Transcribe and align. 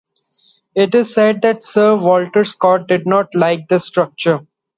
It 0.73 0.95
is 0.95 1.13
said 1.13 1.43
that 1.43 1.63
Sir 1.63 1.95
Walter 1.95 2.43
Scott 2.43 2.87
did 2.87 3.05
not 3.05 3.35
like 3.35 3.67
the 3.67 3.77
structure. 3.79 4.47